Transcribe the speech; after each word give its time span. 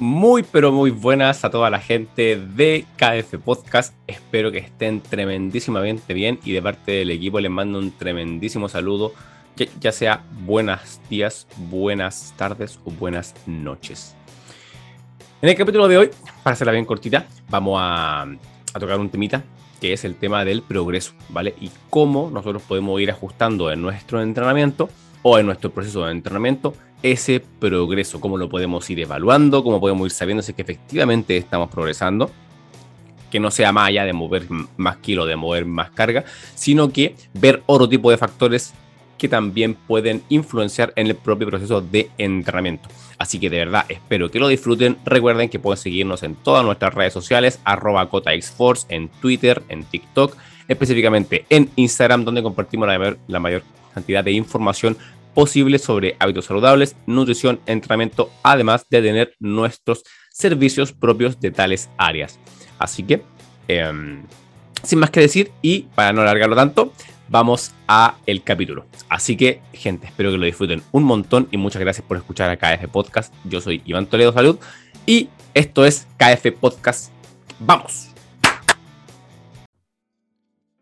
Muy, 0.00 0.44
pero 0.44 0.70
muy 0.70 0.92
buenas 0.92 1.44
a 1.44 1.50
toda 1.50 1.70
la 1.70 1.80
gente 1.80 2.36
de 2.36 2.86
KF 2.96 3.34
Podcast. 3.44 3.92
Espero 4.06 4.52
que 4.52 4.58
estén 4.58 5.00
tremendísimamente 5.00 6.14
bien 6.14 6.38
y 6.44 6.52
de 6.52 6.62
parte 6.62 6.92
del 6.92 7.10
equipo 7.10 7.40
les 7.40 7.50
mando 7.50 7.80
un 7.80 7.90
tremendísimo 7.90 8.68
saludo, 8.68 9.12
ya 9.80 9.90
sea 9.90 10.22
buenos 10.42 11.00
días, 11.10 11.48
buenas 11.56 12.32
tardes 12.36 12.78
o 12.84 12.92
buenas 12.92 13.34
noches. 13.46 14.14
En 15.42 15.48
el 15.48 15.56
capítulo 15.56 15.88
de 15.88 15.98
hoy, 15.98 16.10
para 16.44 16.54
hacerla 16.54 16.72
bien 16.72 16.84
cortita, 16.84 17.26
vamos 17.48 17.80
a, 17.82 18.22
a 18.22 18.78
tocar 18.78 19.00
un 19.00 19.10
temita 19.10 19.42
que 19.80 19.92
es 19.92 20.04
el 20.04 20.14
tema 20.14 20.44
del 20.44 20.62
progreso, 20.62 21.12
¿vale? 21.28 21.56
Y 21.60 21.72
cómo 21.90 22.30
nosotros 22.32 22.62
podemos 22.62 23.00
ir 23.00 23.10
ajustando 23.10 23.72
en 23.72 23.82
nuestro 23.82 24.22
entrenamiento 24.22 24.90
o 25.22 25.40
en 25.40 25.46
nuestro 25.46 25.70
proceso 25.70 26.04
de 26.04 26.12
entrenamiento 26.12 26.74
ese 27.02 27.40
progreso, 27.60 28.20
cómo 28.20 28.36
lo 28.36 28.48
podemos 28.48 28.88
ir 28.90 29.00
evaluando, 29.00 29.62
cómo 29.62 29.80
podemos 29.80 30.06
ir 30.06 30.12
sabiendo 30.12 30.42
si 30.42 30.52
que 30.52 30.62
efectivamente 30.62 31.36
estamos 31.36 31.70
progresando, 31.70 32.30
que 33.30 33.40
no 33.40 33.50
sea 33.50 33.72
más 33.72 33.88
allá 33.88 34.04
de 34.04 34.12
mover 34.12 34.46
más 34.76 34.96
kilos, 34.98 35.28
de 35.28 35.36
mover 35.36 35.64
más 35.66 35.90
carga, 35.90 36.24
sino 36.54 36.92
que 36.92 37.14
ver 37.34 37.62
otro 37.66 37.88
tipo 37.88 38.10
de 38.10 38.16
factores 38.16 38.74
que 39.18 39.28
también 39.28 39.74
pueden 39.74 40.22
influenciar 40.28 40.92
en 40.96 41.08
el 41.08 41.16
propio 41.16 41.48
proceso 41.48 41.80
de 41.80 42.10
entrenamiento. 42.18 42.88
Así 43.18 43.40
que 43.40 43.50
de 43.50 43.58
verdad 43.58 43.84
espero 43.88 44.30
que 44.30 44.38
lo 44.38 44.46
disfruten. 44.46 44.96
Recuerden 45.04 45.48
que 45.48 45.58
pueden 45.58 45.76
seguirnos 45.76 46.22
en 46.22 46.36
todas 46.36 46.64
nuestras 46.64 46.94
redes 46.94 47.12
sociales, 47.12 47.60
arroba 47.64 48.08
CotaXForce, 48.08 48.86
en 48.90 49.08
Twitter, 49.08 49.62
en 49.68 49.82
TikTok, 49.84 50.36
específicamente 50.68 51.44
en 51.50 51.68
Instagram, 51.74 52.24
donde 52.24 52.44
compartimos 52.44 52.88
la 53.26 53.40
mayor 53.40 53.64
cantidad 53.92 54.22
de 54.22 54.32
información 54.32 54.96
posible 55.38 55.78
sobre 55.78 56.16
hábitos 56.18 56.46
saludables, 56.46 56.96
nutrición, 57.06 57.60
entrenamiento, 57.66 58.28
además 58.42 58.84
de 58.90 59.00
tener 59.00 59.36
nuestros 59.38 60.02
servicios 60.32 60.92
propios 60.92 61.38
de 61.38 61.52
tales 61.52 61.88
áreas. 61.96 62.40
Así 62.80 63.04
que, 63.04 63.22
em, 63.68 64.24
sin 64.82 64.98
más 64.98 65.10
que 65.10 65.20
decir 65.20 65.52
y 65.62 65.82
para 65.94 66.12
no 66.12 66.22
alargarlo 66.22 66.56
tanto, 66.56 66.92
vamos 67.28 67.72
a 67.86 68.16
el 68.26 68.42
capítulo. 68.42 68.86
Así 69.08 69.36
que, 69.36 69.60
gente, 69.72 70.08
espero 70.08 70.32
que 70.32 70.38
lo 70.38 70.44
disfruten 70.44 70.82
un 70.90 71.04
montón 71.04 71.46
y 71.52 71.56
muchas 71.56 71.82
gracias 71.82 72.04
por 72.04 72.16
escuchar 72.16 72.50
a 72.50 72.56
KF 72.56 72.88
Podcast. 72.88 73.32
Yo 73.44 73.60
soy 73.60 73.80
Iván 73.84 74.06
Toledo 74.06 74.32
Salud 74.32 74.58
y 75.06 75.28
esto 75.54 75.86
es 75.86 76.08
KF 76.18 76.50
Podcast. 76.58 77.12
¡Vamos! 77.60 78.07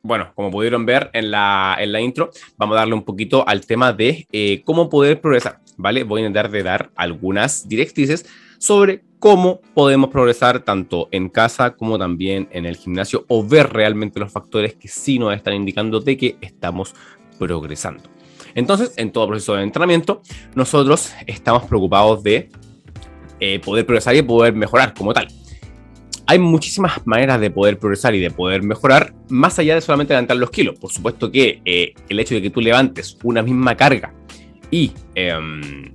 Bueno, 0.06 0.30
como 0.36 0.52
pudieron 0.52 0.86
ver 0.86 1.10
en 1.14 1.32
la, 1.32 1.76
en 1.80 1.90
la 1.90 2.00
intro, 2.00 2.30
vamos 2.56 2.76
a 2.76 2.80
darle 2.80 2.94
un 2.94 3.02
poquito 3.02 3.46
al 3.48 3.66
tema 3.66 3.92
de 3.92 4.28
eh, 4.30 4.62
cómo 4.64 4.88
poder 4.88 5.20
progresar, 5.20 5.58
¿vale? 5.76 6.04
Voy 6.04 6.20
a 6.20 6.26
intentar 6.26 6.48
de 6.48 6.62
dar 6.62 6.92
algunas 6.94 7.68
directrices 7.68 8.24
sobre 8.58 9.02
cómo 9.18 9.60
podemos 9.74 10.10
progresar 10.10 10.60
tanto 10.60 11.08
en 11.10 11.28
casa 11.28 11.74
como 11.74 11.98
también 11.98 12.48
en 12.52 12.66
el 12.66 12.76
gimnasio 12.76 13.24
o 13.26 13.44
ver 13.44 13.72
realmente 13.72 14.20
los 14.20 14.30
factores 14.30 14.76
que 14.76 14.86
sí 14.86 15.18
nos 15.18 15.34
están 15.34 15.54
indicando 15.54 15.98
de 15.98 16.16
que 16.16 16.36
estamos 16.40 16.94
progresando. 17.36 18.04
Entonces, 18.54 18.92
en 18.98 19.10
todo 19.10 19.26
proceso 19.26 19.56
de 19.56 19.64
entrenamiento, 19.64 20.22
nosotros 20.54 21.14
estamos 21.26 21.64
preocupados 21.64 22.22
de 22.22 22.48
eh, 23.40 23.58
poder 23.58 23.84
progresar 23.84 24.14
y 24.14 24.22
poder 24.22 24.54
mejorar 24.54 24.94
como 24.94 25.12
tal 25.12 25.26
hay 26.26 26.38
muchísimas 26.38 27.06
maneras 27.06 27.40
de 27.40 27.50
poder 27.50 27.78
progresar 27.78 28.14
y 28.14 28.20
de 28.20 28.30
poder 28.30 28.62
mejorar, 28.62 29.14
más 29.28 29.58
allá 29.58 29.74
de 29.74 29.80
solamente 29.80 30.12
levantar 30.12 30.36
los 30.36 30.50
kilos. 30.50 30.78
Por 30.78 30.90
supuesto 30.90 31.30
que 31.30 31.60
eh, 31.64 31.94
el 32.08 32.20
hecho 32.20 32.34
de 32.34 32.42
que 32.42 32.50
tú 32.50 32.60
levantes 32.60 33.16
una 33.22 33.42
misma 33.42 33.76
carga 33.76 34.12
y 34.70 34.92
em, 35.14 35.92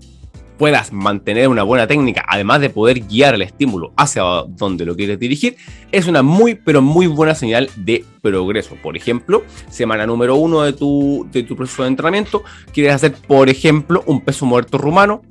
puedas 0.57 0.93
mantener 0.93 1.47
una 1.47 1.63
buena 1.63 1.87
técnica, 1.87 2.23
además 2.27 2.61
de 2.61 2.69
poder 2.69 2.99
guiar 2.99 3.33
el 3.33 3.41
estímulo 3.41 3.93
hacia 3.97 4.23
donde 4.47 4.85
lo 4.85 4.95
quieres 4.95 5.19
dirigir, 5.19 5.57
es 5.91 6.07
una 6.07 6.21
muy, 6.21 6.55
pero 6.55 6.81
muy 6.81 7.07
buena 7.07 7.35
señal 7.35 7.69
de 7.75 8.05
progreso. 8.21 8.75
Por 8.75 8.95
ejemplo, 8.95 9.43
semana 9.69 10.05
número 10.05 10.36
uno 10.36 10.61
de 10.61 10.73
tu, 10.73 11.27
de 11.31 11.43
tu 11.43 11.58
proceso 11.58 11.81
de 11.81 11.89
entrenamiento, 11.89 12.43
quieres 12.71 12.93
hacer, 12.93 13.14
por 13.14 13.49
ejemplo, 13.49 14.03
un 14.05 14.21
peso 14.21 14.45
muerto 14.45 14.77
rumano, 14.77 15.23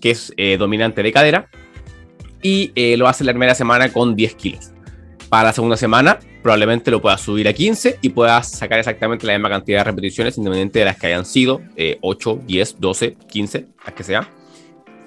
que 0.00 0.10
es 0.10 0.32
eh, 0.36 0.56
dominante 0.56 1.02
de 1.02 1.12
cadera, 1.12 1.50
y 2.42 2.72
eh, 2.74 2.96
lo 2.96 3.08
hace 3.08 3.24
la 3.24 3.32
primera 3.32 3.54
semana 3.54 3.92
con 3.92 4.16
10 4.16 4.34
kilos. 4.34 4.72
Para 5.28 5.44
la 5.44 5.52
segunda 5.52 5.76
semana 5.76 6.18
probablemente 6.42 6.90
lo 6.90 7.00
puedas 7.00 7.20
subir 7.20 7.46
a 7.48 7.52
15 7.52 7.98
y 8.00 8.08
puedas 8.10 8.50
sacar 8.50 8.78
exactamente 8.78 9.26
la 9.26 9.34
misma 9.34 9.50
cantidad 9.50 9.80
de 9.80 9.84
repeticiones 9.84 10.38
independientemente 10.38 10.78
de 10.80 10.84
las 10.86 10.96
que 10.96 11.06
hayan 11.08 11.24
sido, 11.26 11.60
8, 12.00 12.40
10, 12.46 12.80
12, 12.80 13.16
15, 13.28 13.66
las 13.84 13.94
que 13.94 14.02
sea. 14.02 14.28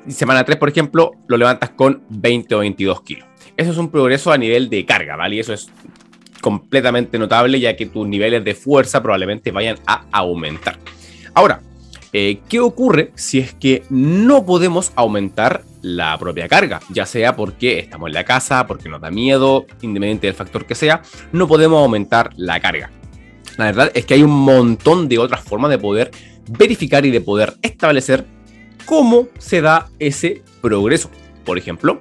Y 0.08 0.12
semana 0.12 0.44
3, 0.44 0.58
por 0.58 0.70
ejemplo, 0.70 1.12
lo 1.28 1.38
levantas 1.38 1.72
con 1.72 2.04
20 2.10 2.56
o 2.56 2.60
22 2.60 3.02
kilos. 3.02 3.28
Eso 3.56 3.72
es 3.72 3.78
un 3.78 3.90
progreso 3.90 4.32
a 4.32 4.38
nivel 4.38 4.70
de 4.70 4.86
carga, 4.86 5.16
¿vale? 5.16 5.36
Y 5.36 5.40
eso 5.40 5.54
es 5.54 5.70
completamente 6.42 7.18
notable 7.18 7.60
ya 7.60 7.76
que 7.76 7.86
tus 7.86 8.08
niveles 8.08 8.44
de 8.44 8.54
fuerza 8.54 9.02
probablemente 9.02 9.52
vayan 9.52 9.78
a 9.86 10.06
aumentar. 10.12 10.78
Ahora, 11.34 11.62
eh, 12.14 12.40
¿qué 12.48 12.60
ocurre 12.60 13.12
si 13.16 13.40
es 13.40 13.54
que 13.54 13.84
no 13.90 14.46
podemos 14.46 14.94
aumentar 14.96 15.64
la 15.82 16.18
propia 16.18 16.48
carga, 16.48 16.80
ya 16.90 17.06
sea 17.06 17.36
porque 17.36 17.80
estamos 17.80 18.08
en 18.08 18.14
la 18.14 18.24
casa, 18.24 18.66
porque 18.66 18.88
nos 18.88 19.02
da 19.02 19.12
miedo, 19.12 19.66
independiente 19.82 20.28
del 20.28 20.36
factor 20.36 20.66
que 20.66 20.76
sea, 20.76 21.02
no 21.32 21.48
podemos 21.48 21.82
aumentar 21.82 22.32
la 22.38 22.60
carga. 22.60 22.90
La 23.58 23.66
verdad 23.66 23.92
es 23.94 24.06
que 24.06 24.14
hay 24.14 24.24
un 24.24 24.32
montón 24.32 25.10
de 25.10 25.20
otras 25.20 25.42
formas 25.42 25.70
de 25.70 25.78
poder 25.78 26.12
verificar 26.48 27.06
y 27.06 27.12
de 27.12 27.20
poder 27.20 27.56
establecer 27.62 28.26
cómo 28.86 29.28
se 29.38 29.62
da 29.62 29.90
ese 30.00 30.42
progreso. 30.62 31.12
Por 31.44 31.58
ejemplo, 31.58 32.00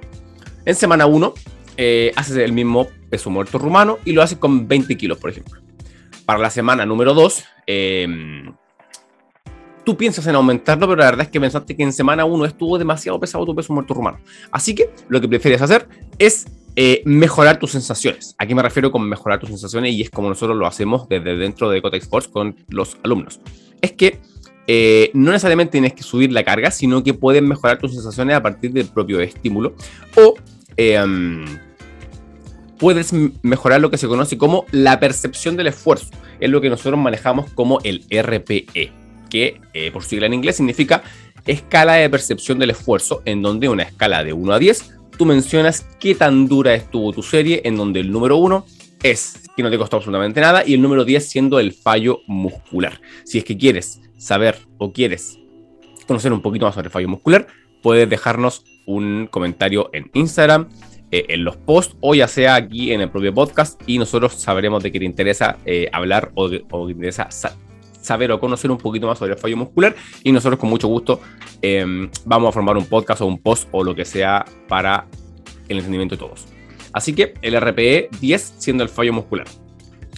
en 0.65 0.75
semana 0.75 1.05
1 1.05 1.33
eh, 1.75 2.11
haces 2.15 2.37
el 2.37 2.53
mismo 2.53 2.87
peso 3.09 3.29
muerto 3.29 3.57
rumano 3.57 3.99
y 4.05 4.13
lo 4.13 4.21
haces 4.21 4.37
con 4.37 4.67
20 4.67 4.95
kilos, 4.95 5.17
por 5.17 5.29
ejemplo. 5.29 5.61
Para 6.25 6.39
la 6.39 6.49
semana 6.49 6.85
número 6.85 7.13
2, 7.13 7.43
tú 9.83 9.97
piensas 9.97 10.25
en 10.27 10.35
aumentarlo, 10.35 10.87
pero 10.87 10.99
la 10.99 11.05
verdad 11.05 11.21
es 11.25 11.29
que 11.29 11.39
pensaste 11.39 11.75
que 11.75 11.83
en 11.83 11.93
semana 11.93 12.25
1 12.25 12.45
estuvo 12.45 12.77
demasiado 12.77 13.19
pesado 13.19 13.45
tu 13.45 13.55
peso 13.55 13.73
muerto 13.73 13.93
rumano. 13.93 14.19
Así 14.51 14.73
que 14.75 14.89
lo 15.09 15.19
que 15.19 15.27
prefieres 15.27 15.61
hacer 15.61 15.87
es 16.17 16.45
eh, 16.75 17.01
mejorar 17.05 17.59
tus 17.59 17.71
sensaciones. 17.71 18.35
Aquí 18.37 18.55
me 18.55 18.61
refiero 18.61 18.91
con 18.91 19.07
mejorar 19.07 19.39
tus 19.39 19.49
sensaciones 19.49 19.93
y 19.93 20.01
es 20.01 20.09
como 20.09 20.29
nosotros 20.29 20.57
lo 20.57 20.65
hacemos 20.65 21.07
desde 21.07 21.35
dentro 21.37 21.69
de 21.69 21.81
Cotex 21.81 22.05
Sports 22.05 22.27
con 22.27 22.55
los 22.69 22.97
alumnos. 23.03 23.39
Es 23.81 23.91
que 23.91 24.19
eh, 24.67 25.11
no 25.13 25.31
necesariamente 25.31 25.73
tienes 25.73 25.93
que 25.93 26.03
subir 26.03 26.31
la 26.31 26.43
carga, 26.43 26.71
sino 26.71 27.03
que 27.03 27.13
puedes 27.13 27.43
mejorar 27.43 27.79
tus 27.79 27.93
sensaciones 27.93 28.35
a 28.35 28.41
partir 28.41 28.71
del 28.71 28.87
propio 28.87 29.19
estímulo 29.19 29.75
o 30.15 30.35
em, 30.77 31.45
puedes 32.79 33.13
mejorar 33.41 33.81
lo 33.81 33.91
que 33.91 33.97
se 33.97 34.07
conoce 34.07 34.37
como 34.37 34.65
la 34.71 34.99
percepción 34.99 35.57
del 35.57 35.67
esfuerzo. 35.67 36.07
Es 36.39 36.49
lo 36.49 36.61
que 36.61 36.69
nosotros 36.69 36.99
manejamos 36.99 37.51
como 37.51 37.79
el 37.83 38.05
RPE 38.09 39.02
que 39.33 39.59
eh, 39.73 39.89
por 39.91 40.03
sigla 40.03 40.27
en 40.27 40.35
inglés 40.35 40.57
significa 40.57 41.01
escala 41.47 41.93
de 41.93 42.07
percepción 42.07 42.59
del 42.59 42.69
esfuerzo, 42.69 43.23
en 43.25 43.41
donde 43.41 43.67
una 43.67 43.81
escala 43.81 44.23
de 44.23 44.31
1 44.31 44.53
a 44.53 44.59
10, 44.59 44.99
tú 45.17 45.25
mencionas 45.25 45.87
qué 45.99 46.13
tan 46.13 46.47
dura 46.47 46.75
estuvo 46.75 47.11
tu 47.11 47.23
serie, 47.23 47.61
en 47.65 47.75
donde 47.75 48.01
el 48.01 48.11
número 48.11 48.37
1 48.37 48.63
es 49.01 49.49
que 49.57 49.63
no 49.63 49.71
te 49.71 49.79
costó 49.79 49.97
absolutamente 49.97 50.39
nada 50.39 50.63
y 50.63 50.75
el 50.75 50.83
número 50.83 51.03
10 51.03 51.27
siendo 51.27 51.59
el 51.59 51.73
fallo 51.73 52.19
muscular. 52.27 53.01
Si 53.25 53.39
es 53.39 53.43
que 53.43 53.57
quieres 53.57 54.01
saber 54.17 54.59
o 54.77 54.93
quieres 54.93 55.39
conocer 56.07 56.31
un 56.31 56.43
poquito 56.43 56.65
más 56.65 56.75
sobre 56.75 56.89
el 56.89 56.91
fallo 56.91 57.09
muscular, 57.09 57.47
puedes 57.81 58.07
dejarnos 58.07 58.63
un 58.85 59.27
comentario 59.31 59.89
en 59.93 60.11
Instagram, 60.13 60.69
eh, 61.09 61.25
en 61.29 61.43
los 61.43 61.57
posts 61.57 61.95
o 62.01 62.13
ya 62.13 62.27
sea 62.27 62.53
aquí 62.53 62.93
en 62.93 63.01
el 63.01 63.09
propio 63.09 63.33
podcast 63.33 63.81
y 63.87 63.97
nosotros 63.97 64.33
sabremos 64.35 64.83
de 64.83 64.91
qué 64.91 64.99
te 64.99 65.05
interesa 65.05 65.57
eh, 65.65 65.89
hablar 65.91 66.31
o, 66.35 66.51
o 66.69 66.85
te 66.85 66.91
interesa 66.91 67.31
saber 68.03 68.31
o 68.31 68.39
conocer 68.39 68.69
un 68.69 68.77
poquito 68.77 69.07
más 69.07 69.17
sobre 69.17 69.33
el 69.33 69.39
fallo 69.39 69.57
muscular 69.57 69.95
y 70.23 70.31
nosotros 70.31 70.59
con 70.59 70.69
mucho 70.69 70.87
gusto 70.87 71.21
em, 71.61 72.09
vamos 72.25 72.49
a 72.49 72.51
formar 72.51 72.77
un 72.77 72.85
podcast 72.85 73.21
o 73.21 73.25
un 73.25 73.39
post 73.39 73.67
o 73.71 73.83
lo 73.83 73.95
que 73.95 74.05
sea 74.05 74.45
para 74.67 75.07
el 75.69 75.77
entendimiento 75.77 76.15
de 76.15 76.19
todos. 76.19 76.45
Así 76.91 77.13
que 77.13 77.33
el 77.41 77.59
RPE 77.59 78.09
10 78.19 78.55
siendo 78.59 78.83
el 78.83 78.89
fallo 78.89 79.13
muscular. 79.13 79.47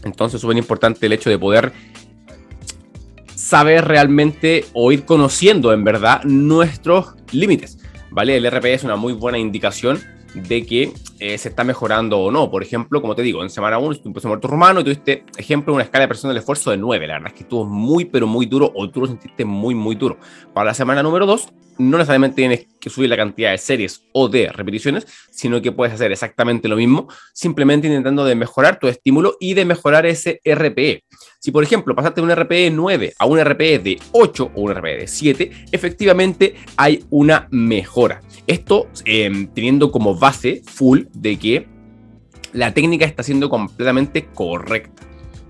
Entonces, 0.04 0.42
súper 0.42 0.58
importante 0.58 1.06
el 1.06 1.14
hecho 1.14 1.30
de 1.30 1.40
poder 1.40 1.72
saber 3.34 3.86
realmente 3.86 4.66
o 4.74 4.92
ir 4.92 5.06
conociendo 5.06 5.72
en 5.74 5.84
verdad 5.84 6.24
nuestros 6.24 7.16
límites. 7.32 7.80
¿Vale? 8.12 8.38
El 8.38 8.50
RPE 8.50 8.74
es 8.74 8.84
una 8.84 8.96
muy 8.96 9.14
buena 9.14 9.38
indicación 9.38 10.00
de 10.36 10.66
que 10.66 10.94
eh, 11.20 11.38
se 11.38 11.50
está 11.50 11.64
mejorando 11.64 12.20
o 12.20 12.32
no. 12.32 12.52
Por 12.52 12.62
ejemplo, 12.62 13.02
como 13.02 13.16
te 13.16 13.22
digo, 13.22 13.42
en 13.42 13.50
semana 13.50 13.78
1 13.78 13.98
un 14.04 14.14
peso 14.14 14.28
muerto 14.28 14.48
rumano 14.48 14.82
y 14.82 14.84
tuviste, 14.84 15.24
ejemplo, 15.38 15.74
una 15.74 15.84
escala 15.84 16.04
de 16.04 16.08
presión 16.10 16.30
del 16.30 16.38
esfuerzo 16.38 16.72
de 16.72 16.78
9. 16.78 17.08
La 17.08 17.14
verdad 17.16 17.30
es 17.30 17.34
que 17.34 17.44
estuvo 17.44 17.66
muy, 17.66 18.06
pero 18.06 18.28
muy 18.28 18.46
duro 18.46 18.72
o 18.76 18.90
tú 18.90 19.02
lo 19.02 19.08
sentiste 19.08 19.46
muy, 19.46 19.74
muy 19.74 19.96
duro. 19.96 20.18
Para 20.54 20.68
la 20.68 20.74
semana 20.74 21.02
número 21.02 21.26
2, 21.26 21.50
no 21.78 21.98
necesariamente 21.98 22.36
tienes 22.36 22.68
que 22.80 22.90
subir 22.90 23.10
la 23.10 23.18
cantidad 23.18 23.52
de 23.52 23.58
series 23.58 24.04
o 24.14 24.28
de 24.28 24.52
repeticiones, 24.52 25.08
sino 25.32 25.62
que 25.62 25.72
puedes 25.72 25.94
hacer 25.94 26.12
exactamente 26.12 26.68
lo 26.68 26.76
mismo, 26.76 27.08
simplemente 27.34 27.88
intentando 27.88 28.26
de 28.26 28.36
mejorar 28.36 28.80
tu 28.80 28.88
estímulo 28.88 29.38
y 29.40 29.54
de 29.54 29.66
mejorar 29.66 30.06
ese 30.06 30.42
RPE. 30.46 31.04
Si, 31.40 31.52
por 31.52 31.64
ejemplo, 31.64 31.96
pasaste 31.96 32.22
de 32.22 32.28
un 32.28 32.36
RPE 32.36 32.72
9 32.72 33.14
a 33.18 33.26
un 33.26 33.44
RPE 33.44 33.80
de 33.80 34.00
8 34.12 34.52
o 34.56 34.62
un 34.62 34.74
RPE 34.74 34.98
de 34.98 35.08
7, 35.08 35.52
efectivamente 35.72 36.56
hay 36.78 37.04
una 37.10 37.48
mejora. 37.52 38.22
Esto 38.48 38.88
em, 39.06 39.48
teniendo 39.48 39.92
como 39.92 40.16
base 40.16 40.62
full 40.66 41.04
de 41.14 41.38
que 41.38 41.68
la 42.54 42.74
técnica 42.74 43.06
está 43.06 43.22
siendo 43.22 43.50
completamente 43.50 44.26
correcta. 44.34 45.05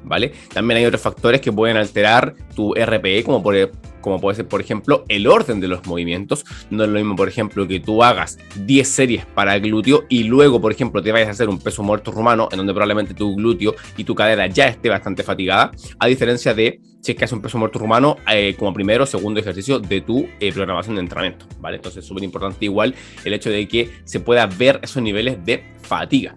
¿Vale? 0.05 0.31
También 0.53 0.77
hay 0.77 0.85
otros 0.85 1.01
factores 1.01 1.41
que 1.41 1.51
pueden 1.51 1.77
alterar 1.77 2.35
tu 2.55 2.73
RPE, 2.73 3.23
como 3.23 3.41
por, 3.41 3.55
como 4.01 4.21
puede 4.21 4.35
ser, 4.35 4.47
por 4.47 4.61
ejemplo, 4.61 5.03
el 5.09 5.25
orden 5.25 5.59
de 5.59 5.67
los 5.67 5.85
movimientos. 5.87 6.45
No 6.69 6.83
es 6.83 6.89
lo 6.89 6.99
mismo, 6.99 7.15
por 7.15 7.27
ejemplo, 7.27 7.67
que 7.67 7.79
tú 7.79 8.03
hagas 8.03 8.37
10 8.55 8.87
series 8.87 9.25
para 9.25 9.57
glúteo 9.57 10.03
y 10.09 10.23
luego, 10.25 10.61
por 10.61 10.71
ejemplo, 10.71 11.01
te 11.01 11.11
vayas 11.11 11.29
a 11.29 11.31
hacer 11.31 11.49
un 11.49 11.59
peso 11.59 11.81
muerto 11.81 12.11
rumano, 12.11 12.47
en 12.51 12.57
donde 12.57 12.73
probablemente 12.73 13.15
tu 13.15 13.35
glúteo 13.35 13.73
y 13.97 14.03
tu 14.03 14.13
cadera 14.13 14.45
ya 14.47 14.67
esté 14.67 14.89
bastante 14.89 15.23
fatigada, 15.23 15.71
a 15.97 16.05
diferencia 16.05 16.53
de 16.53 16.79
si 17.01 17.11
es 17.11 17.17
que 17.17 17.25
haces 17.25 17.33
un 17.33 17.41
peso 17.41 17.57
muerto 17.57 17.77
rumano 17.77 18.17
eh, 18.31 18.55
como 18.57 18.73
primero 18.73 19.03
o 19.03 19.07
segundo 19.07 19.39
ejercicio 19.39 19.79
de 19.79 20.01
tu 20.01 20.27
eh, 20.39 20.51
programación 20.51 20.95
de 20.95 21.01
entrenamiento, 21.01 21.45
¿vale? 21.59 21.77
Entonces 21.77 22.03
es 22.03 22.07
súper 22.07 22.23
importante 22.23 22.65
igual 22.65 22.95
el 23.23 23.33
hecho 23.33 23.49
de 23.49 23.67
que 23.67 23.91
se 24.05 24.19
pueda 24.19 24.47
ver 24.47 24.79
esos 24.81 25.03
niveles 25.03 25.43
de 25.45 25.63
fatiga. 25.81 26.35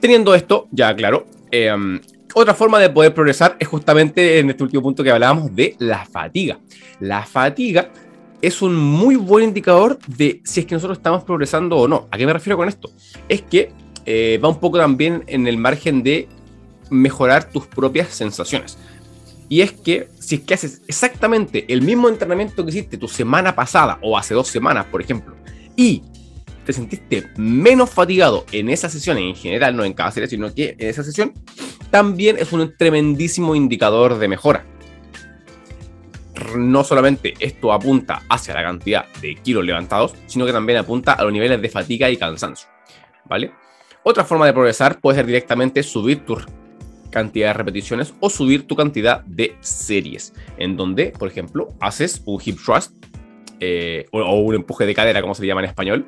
Teniendo 0.00 0.34
esto 0.34 0.68
ya 0.70 0.94
claro, 0.94 1.26
eh, 1.52 2.00
otra 2.34 2.54
forma 2.54 2.80
de 2.80 2.88
poder 2.90 3.12
progresar 3.12 3.56
es 3.60 3.68
justamente 3.68 4.38
en 4.38 4.50
este 4.50 4.62
último 4.62 4.82
punto 4.82 5.04
que 5.04 5.10
hablábamos 5.10 5.54
de 5.54 5.76
la 5.78 6.04
fatiga. 6.06 6.58
La 6.98 7.24
fatiga 7.24 7.90
es 8.40 8.62
un 8.62 8.74
muy 8.74 9.16
buen 9.16 9.44
indicador 9.44 9.98
de 10.06 10.40
si 10.44 10.60
es 10.60 10.66
que 10.66 10.74
nosotros 10.74 10.98
estamos 10.98 11.24
progresando 11.24 11.76
o 11.76 11.86
no. 11.86 12.08
¿A 12.10 12.16
qué 12.16 12.26
me 12.26 12.32
refiero 12.32 12.56
con 12.56 12.68
esto? 12.68 12.90
Es 13.28 13.42
que 13.42 13.70
eh, 14.06 14.40
va 14.42 14.48
un 14.48 14.58
poco 14.58 14.78
también 14.78 15.22
en 15.26 15.46
el 15.46 15.58
margen 15.58 16.02
de 16.02 16.26
mejorar 16.90 17.44
tus 17.44 17.66
propias 17.66 18.08
sensaciones. 18.08 18.78
Y 19.48 19.60
es 19.60 19.72
que 19.72 20.08
si 20.18 20.36
es 20.36 20.40
que 20.40 20.54
haces 20.54 20.82
exactamente 20.88 21.66
el 21.72 21.82
mismo 21.82 22.08
entrenamiento 22.08 22.64
que 22.64 22.70
hiciste 22.70 22.96
tu 22.96 23.08
semana 23.08 23.54
pasada 23.54 23.98
o 24.00 24.16
hace 24.16 24.32
dos 24.32 24.48
semanas, 24.48 24.86
por 24.86 25.02
ejemplo, 25.02 25.34
y 25.76 26.02
te 26.64 26.72
sentiste 26.72 27.30
menos 27.36 27.90
fatigado 27.90 28.44
en 28.52 28.68
esa 28.68 28.88
sesión, 28.88 29.18
en 29.18 29.34
general, 29.34 29.76
no 29.76 29.84
en 29.84 29.92
cada 29.92 30.10
serie, 30.10 30.28
sino 30.28 30.52
que 30.54 30.76
en 30.78 30.88
esa 30.88 31.02
sesión, 31.02 31.32
también 31.90 32.38
es 32.38 32.52
un 32.52 32.74
tremendísimo 32.76 33.54
indicador 33.54 34.18
de 34.18 34.28
mejora. 34.28 34.64
No 36.56 36.84
solamente 36.84 37.34
esto 37.40 37.72
apunta 37.72 38.22
hacia 38.28 38.54
la 38.54 38.62
cantidad 38.62 39.06
de 39.20 39.34
kilos 39.36 39.64
levantados, 39.64 40.14
sino 40.26 40.46
que 40.46 40.52
también 40.52 40.78
apunta 40.78 41.12
a 41.12 41.22
los 41.24 41.32
niveles 41.32 41.60
de 41.60 41.68
fatiga 41.68 42.10
y 42.10 42.16
cansancio. 42.16 42.68
¿Vale? 43.26 43.52
Otra 44.02 44.24
forma 44.24 44.46
de 44.46 44.52
progresar 44.52 45.00
puede 45.00 45.16
ser 45.16 45.26
directamente 45.26 45.82
subir 45.82 46.24
tu 46.24 46.36
cantidad 47.10 47.48
de 47.48 47.52
repeticiones 47.52 48.14
o 48.18 48.30
subir 48.30 48.66
tu 48.66 48.74
cantidad 48.74 49.22
de 49.24 49.56
series, 49.60 50.32
en 50.56 50.76
donde, 50.76 51.12
por 51.16 51.28
ejemplo, 51.28 51.68
haces 51.80 52.22
un 52.24 52.40
hip 52.44 52.58
thrust 52.64 52.92
eh, 53.60 54.06
o, 54.10 54.40
un 54.40 54.56
empuje 54.56 54.86
de 54.86 54.94
cadera, 54.94 55.20
como 55.20 55.36
se 55.36 55.46
llama 55.46 55.60
en 55.60 55.68
español, 55.68 56.06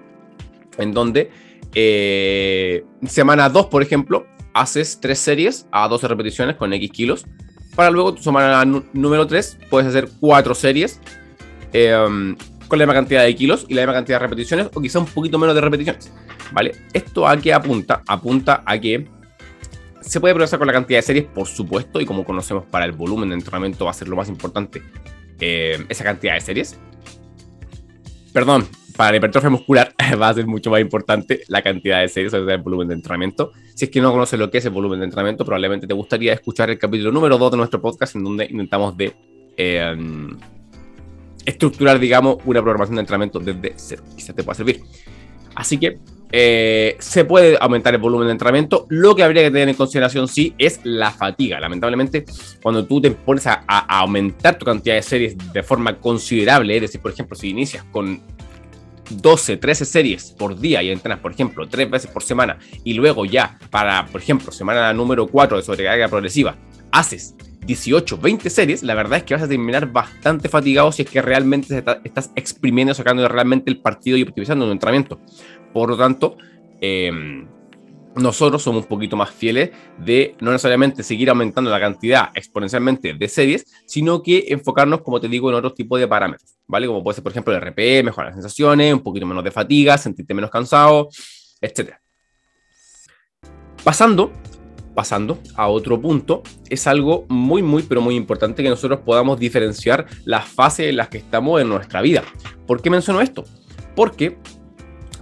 en 0.78 0.92
donde 0.92 1.30
eh, 1.74 2.84
semana 3.06 3.48
2, 3.48 3.66
por 3.66 3.82
ejemplo, 3.82 4.26
haces 4.52 5.00
3 5.00 5.18
series 5.18 5.66
a 5.72 5.88
12 5.88 6.08
repeticiones 6.08 6.56
con 6.56 6.72
X 6.72 6.90
kilos. 6.90 7.26
Para 7.74 7.90
luego 7.90 8.14
tu 8.14 8.22
semana 8.22 8.64
número 8.92 9.26
3 9.26 9.58
puedes 9.68 9.88
hacer 9.88 10.08
4 10.20 10.54
series 10.54 11.00
em, 11.72 12.36
con 12.68 12.78
la 12.78 12.84
misma 12.84 12.94
cantidad 12.94 13.24
de 13.24 13.34
kilos 13.34 13.66
y 13.68 13.74
la 13.74 13.82
misma 13.82 13.94
cantidad 13.94 14.20
de 14.20 14.26
repeticiones 14.26 14.68
o 14.72 14.80
quizá 14.80 15.00
un 15.00 15.06
poquito 15.06 15.38
menos 15.38 15.54
de 15.54 15.60
repeticiones. 15.60 16.12
¿Vale? 16.52 16.72
¿Esto 16.92 17.26
a 17.26 17.36
qué 17.36 17.52
apunta? 17.52 18.02
Apunta 18.06 18.62
a 18.64 18.78
que 18.78 19.08
se 20.00 20.20
puede 20.20 20.34
progresar 20.34 20.58
con 20.58 20.68
la 20.68 20.72
cantidad 20.72 20.98
de 20.98 21.02
series, 21.02 21.24
por 21.24 21.46
supuesto, 21.48 22.00
y 22.00 22.06
como 22.06 22.24
conocemos 22.24 22.64
para 22.64 22.84
el 22.84 22.92
volumen 22.92 23.30
de 23.30 23.36
entrenamiento 23.36 23.86
va 23.86 23.90
a 23.90 23.94
ser 23.94 24.06
lo 24.06 24.16
más 24.16 24.28
importante, 24.28 24.82
em, 25.40 25.86
esa 25.88 26.04
cantidad 26.04 26.34
de 26.34 26.40
series. 26.40 26.78
Perdón, 28.32 28.68
para 28.96 29.10
la 29.10 29.16
hipertrofia 29.16 29.50
muscular 29.50 29.94
va 30.20 30.28
a 30.28 30.34
ser 30.34 30.46
mucho 30.46 30.70
más 30.70 30.80
importante 30.80 31.42
la 31.48 31.62
cantidad 31.62 32.00
de 32.00 32.08
series, 32.08 32.32
o 32.34 32.48
el 32.48 32.58
volumen 32.58 32.88
de 32.88 32.94
entrenamiento. 32.94 33.52
Si 33.74 33.86
es 33.86 33.90
que 33.90 34.00
no 34.00 34.12
conoces 34.12 34.38
lo 34.38 34.50
que 34.50 34.58
es 34.58 34.64
el 34.64 34.70
volumen 34.70 35.00
de 35.00 35.06
entrenamiento, 35.06 35.44
probablemente 35.44 35.86
te 35.86 35.94
gustaría 35.94 36.32
escuchar 36.32 36.70
el 36.70 36.78
capítulo 36.78 37.10
número 37.10 37.38
2 37.38 37.50
de 37.52 37.56
nuestro 37.56 37.80
podcast, 37.80 38.14
en 38.16 38.24
donde 38.24 38.44
intentamos 38.44 38.96
de 38.96 39.12
em, 39.56 40.36
estructurar, 41.44 41.98
digamos, 41.98 42.36
una 42.44 42.60
programación 42.60 42.96
de 42.96 43.00
entrenamiento 43.00 43.40
desde 43.40 43.72
cero. 43.76 44.02
Quizás 44.14 44.34
te 44.34 44.44
pueda 44.44 44.54
servir. 44.54 44.80
Así 45.56 45.78
que 45.78 45.98
eh, 46.30 46.96
se 46.98 47.24
puede 47.24 47.56
aumentar 47.60 47.94
el 47.94 48.00
volumen 48.00 48.26
de 48.26 48.32
entrenamiento. 48.32 48.86
Lo 48.90 49.14
que 49.14 49.22
habría 49.22 49.42
que 49.42 49.50
tener 49.50 49.68
en 49.68 49.76
consideración, 49.76 50.28
sí, 50.28 50.54
es 50.58 50.80
la 50.84 51.10
fatiga. 51.10 51.60
Lamentablemente, 51.60 52.24
cuando 52.62 52.84
tú 52.86 53.00
te 53.00 53.10
pones 53.10 53.46
a, 53.46 53.64
a 53.66 54.00
aumentar 54.00 54.56
tu 54.56 54.64
cantidad 54.64 54.94
de 54.96 55.02
series 55.02 55.36
de 55.52 55.62
forma 55.62 55.96
considerable, 55.98 56.76
es 56.76 56.82
decir, 56.82 57.00
por 57.00 57.12
ejemplo, 57.12 57.36
si 57.36 57.50
inicias 57.50 57.84
con 57.84 58.20
12, 59.10 59.56
13 59.56 59.84
series 59.84 60.30
por 60.32 60.58
día 60.58 60.82
y 60.82 60.90
entrenas, 60.90 61.20
por 61.20 61.32
ejemplo, 61.32 61.68
tres 61.68 61.90
veces 61.90 62.10
por 62.10 62.22
semana 62.22 62.58
y 62.84 62.94
luego 62.94 63.24
ya 63.24 63.58
para, 63.70 64.06
por 64.06 64.20
ejemplo, 64.20 64.52
semana 64.52 64.92
número 64.92 65.26
4 65.26 65.58
de 65.58 65.62
sobrecarga 65.62 66.08
progresiva, 66.08 66.56
haces 66.90 67.34
18, 67.66 68.18
20 68.18 68.50
series, 68.50 68.82
la 68.82 68.94
verdad 68.94 69.18
es 69.18 69.24
que 69.24 69.34
vas 69.34 69.42
a 69.42 69.48
terminar 69.48 69.90
bastante 69.90 70.48
fatigado 70.48 70.92
si 70.92 71.02
es 71.02 71.10
que 71.10 71.22
realmente 71.22 71.82
estás 72.04 72.30
exprimiendo, 72.36 72.94
sacando 72.94 73.26
realmente 73.28 73.70
el 73.70 73.78
partido 73.78 74.16
y 74.16 74.22
optimizando 74.22 74.66
tu 74.66 74.72
entrenamiento. 74.72 75.20
Por 75.72 75.88
lo 75.88 75.96
tanto, 75.96 76.36
eh, 76.80 77.10
nosotros 78.16 78.62
somos 78.62 78.82
un 78.82 78.88
poquito 78.88 79.16
más 79.16 79.30
fieles 79.30 79.70
de 79.98 80.36
no 80.40 80.52
necesariamente 80.52 81.02
seguir 81.02 81.30
aumentando 81.30 81.70
la 81.70 81.80
cantidad 81.80 82.28
exponencialmente 82.34 83.14
de 83.14 83.28
series, 83.28 83.66
sino 83.86 84.22
que 84.22 84.46
enfocarnos, 84.48 85.02
como 85.02 85.20
te 85.20 85.28
digo, 85.28 85.50
en 85.50 85.56
otros 85.56 85.74
tipos 85.74 85.98
de 85.98 86.06
parámetros, 86.06 86.56
¿vale? 86.66 86.86
Como 86.86 87.02
puede 87.02 87.16
ser, 87.16 87.24
por 87.24 87.32
ejemplo, 87.32 87.54
el 87.54 87.60
RPE, 87.60 88.02
mejorar 88.02 88.28
las 88.28 88.36
sensaciones, 88.36 88.92
un 88.92 89.00
poquito 89.00 89.26
menos 89.26 89.42
de 89.42 89.50
fatiga, 89.50 89.98
sentirte 89.98 90.34
menos 90.34 90.50
cansado, 90.50 91.08
etc. 91.60 91.94
Pasando, 93.82 94.32
pasando 94.94 95.38
a 95.56 95.68
otro 95.68 96.00
punto, 96.00 96.42
es 96.70 96.86
algo 96.86 97.26
muy, 97.28 97.62
muy, 97.62 97.82
pero 97.82 98.00
muy 98.00 98.14
importante 98.14 98.62
que 98.62 98.68
nosotros 98.68 99.00
podamos 99.00 99.38
diferenciar 99.38 100.06
las 100.24 100.48
fases 100.48 100.88
en 100.88 100.96
las 100.96 101.08
que 101.08 101.18
estamos 101.18 101.60
en 101.60 101.68
nuestra 101.68 102.00
vida. 102.00 102.22
¿Por 102.66 102.80
qué 102.80 102.90
menciono 102.90 103.20
esto? 103.20 103.44
Porque 103.96 104.38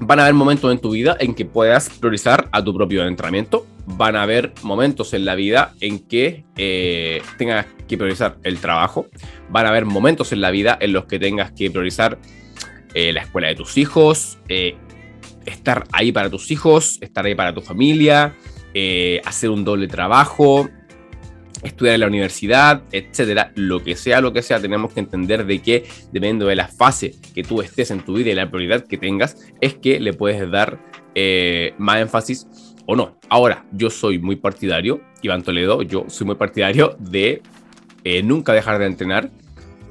van 0.00 0.18
a 0.18 0.22
haber 0.22 0.34
momentos 0.34 0.72
en 0.72 0.78
tu 0.78 0.90
vida 0.90 1.16
en 1.18 1.34
que 1.34 1.44
puedas 1.44 1.88
priorizar 1.90 2.48
a 2.52 2.62
tu 2.62 2.74
propio 2.74 3.06
entrenamiento. 3.06 3.66
Van 3.86 4.16
a 4.16 4.22
haber 4.22 4.52
momentos 4.62 5.12
en 5.12 5.24
la 5.24 5.34
vida 5.34 5.74
en 5.80 5.98
que 5.98 6.44
eh, 6.56 7.22
tengas 7.38 7.66
que 7.88 7.96
priorizar 7.96 8.36
el 8.42 8.58
trabajo. 8.58 9.06
Van 9.50 9.66
a 9.66 9.70
haber 9.70 9.84
momentos 9.84 10.32
en 10.32 10.40
la 10.40 10.50
vida 10.50 10.76
en 10.80 10.92
los 10.92 11.06
que 11.06 11.18
tengas 11.18 11.52
que 11.52 11.70
priorizar 11.70 12.18
eh, 12.94 13.12
la 13.12 13.22
escuela 13.22 13.48
de 13.48 13.54
tus 13.54 13.76
hijos, 13.78 14.38
eh, 14.48 14.76
estar 15.46 15.84
ahí 15.92 16.12
para 16.12 16.30
tus 16.30 16.50
hijos, 16.50 16.98
estar 17.00 17.24
ahí 17.24 17.34
para 17.34 17.54
tu 17.54 17.60
familia, 17.60 18.36
hacer 19.24 19.50
un 19.50 19.64
doble 19.64 19.88
trabajo, 19.88 20.68
estudiar 21.62 21.94
en 21.94 22.00
la 22.00 22.06
universidad, 22.06 22.82
etcétera, 22.92 23.52
lo 23.54 23.82
que 23.82 23.96
sea, 23.96 24.20
lo 24.20 24.32
que 24.32 24.42
sea, 24.42 24.60
tenemos 24.60 24.92
que 24.92 25.00
entender 25.00 25.46
de 25.46 25.60
que 25.60 25.84
dependiendo 26.06 26.46
de 26.46 26.56
la 26.56 26.68
fase 26.68 27.14
que 27.34 27.42
tú 27.42 27.60
estés 27.60 27.90
en 27.90 28.00
tu 28.00 28.14
vida 28.14 28.30
y 28.30 28.34
la 28.34 28.50
prioridad 28.50 28.86
que 28.86 28.98
tengas, 28.98 29.36
es 29.60 29.74
que 29.74 30.00
le 30.00 30.12
puedes 30.12 30.50
dar 30.50 30.78
eh, 31.14 31.74
más 31.78 32.00
énfasis 32.00 32.46
o 32.86 32.96
no. 32.96 33.18
Ahora, 33.28 33.64
yo 33.72 33.90
soy 33.90 34.18
muy 34.18 34.36
partidario, 34.36 35.00
Iván 35.22 35.42
Toledo, 35.42 35.82
yo 35.82 36.06
soy 36.08 36.26
muy 36.26 36.36
partidario 36.36 36.96
de 36.98 37.42
eh, 38.04 38.22
nunca 38.22 38.52
dejar 38.52 38.78
de 38.78 38.86
entrenar, 38.86 39.30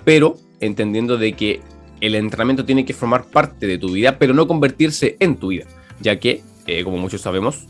pero 0.03 0.37
entendiendo 0.59 1.17
de 1.17 1.33
que 1.33 1.61
el 2.01 2.15
entrenamiento 2.15 2.65
tiene 2.65 2.83
que 2.83 2.93
formar 2.93 3.25
parte 3.25 3.67
de 3.67 3.77
tu 3.77 3.91
vida, 3.91 4.17
pero 4.17 4.33
no 4.33 4.47
convertirse 4.47 5.15
en 5.19 5.37
tu 5.37 5.49
vida, 5.49 5.65
ya 5.99 6.19
que, 6.19 6.41
eh, 6.67 6.83
como 6.83 6.97
muchos 6.97 7.21
sabemos, 7.21 7.67